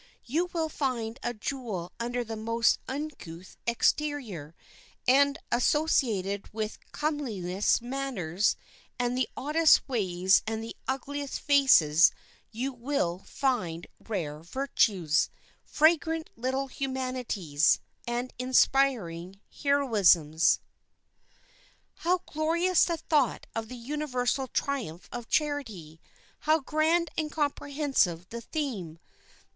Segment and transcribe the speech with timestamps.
[0.25, 4.55] You will find a jewel under the most uncouth exterior,
[5.07, 8.55] and associated with comeliest manners
[8.97, 12.11] and the oddest ways and the ugliest faces
[12.49, 15.29] you will find rare virtues,
[15.63, 20.61] fragrant little humanities, and inspiring heroisms.
[21.97, 26.01] How glorious the thought of the universal triumph of charity!
[26.39, 28.97] How grand and comprehensive the theme!